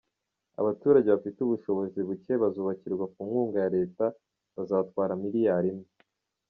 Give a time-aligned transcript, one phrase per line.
[0.61, 4.05] Abaturage bafite ubushobozi bucye bazubakirwa ku nkunga ya Leta
[4.55, 5.89] bazatwara miliyari imwe.